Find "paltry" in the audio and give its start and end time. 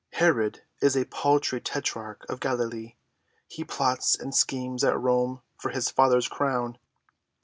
1.05-1.61